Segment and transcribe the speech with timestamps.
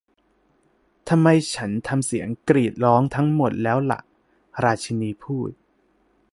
[1.09, 3.99] 'ทำไมฉันทำเสียงกรีดร้องทั้งหมดแล้วล่ะ'
[4.63, 5.51] ราชินีพูด